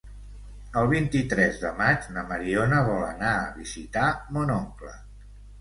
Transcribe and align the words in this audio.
El 0.79 0.87
vint-i-tres 0.93 1.59
de 1.65 1.71
maig 1.83 2.09
na 2.17 2.25
Mariona 2.31 2.81
vol 2.89 3.05
anar 3.11 3.35
a 3.45 3.55
visitar 3.61 4.11
mon 4.39 4.57
oncle. 4.61 4.99